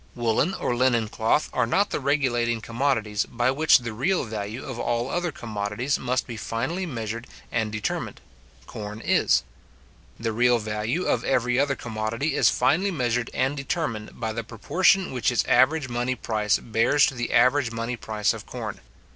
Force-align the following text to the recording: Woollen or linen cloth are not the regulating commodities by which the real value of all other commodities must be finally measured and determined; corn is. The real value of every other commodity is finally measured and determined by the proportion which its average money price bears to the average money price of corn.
Woollen 0.15 0.55
or 0.55 0.75
linen 0.75 1.07
cloth 1.09 1.47
are 1.53 1.67
not 1.67 1.91
the 1.91 1.99
regulating 1.99 2.59
commodities 2.59 3.27
by 3.27 3.51
which 3.51 3.77
the 3.77 3.93
real 3.93 4.23
value 4.23 4.65
of 4.65 4.79
all 4.79 5.11
other 5.11 5.31
commodities 5.31 5.99
must 5.99 6.25
be 6.25 6.37
finally 6.37 6.87
measured 6.87 7.27
and 7.51 7.71
determined; 7.71 8.19
corn 8.65 8.99
is. 8.99 9.43
The 10.19 10.31
real 10.33 10.57
value 10.57 11.05
of 11.05 11.23
every 11.23 11.59
other 11.59 11.75
commodity 11.75 12.33
is 12.35 12.49
finally 12.49 12.89
measured 12.89 13.29
and 13.31 13.55
determined 13.55 14.19
by 14.19 14.33
the 14.33 14.43
proportion 14.43 15.11
which 15.13 15.31
its 15.31 15.45
average 15.45 15.87
money 15.87 16.15
price 16.15 16.57
bears 16.57 17.05
to 17.05 17.13
the 17.13 17.31
average 17.31 17.71
money 17.71 17.95
price 17.95 18.33
of 18.33 18.47
corn. 18.47 18.79